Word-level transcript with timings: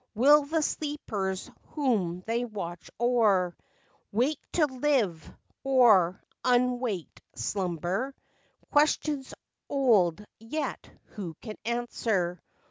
Will 0.15 0.45
the 0.45 0.63
sleepers 0.63 1.51
whom 1.73 2.21
they 2.25 2.43
watch 2.43 2.89
o'er 2.99 3.55
Wake 4.11 4.41
to 4.53 4.65
live, 4.65 5.31
or 5.63 6.19
unwaked 6.43 7.21
slumber? 7.35 8.15
Questions 8.71 9.31
old, 9.69 10.25
yet, 10.39 10.89
who 11.09 11.35
can 11.39 11.55
answer 11.65 12.41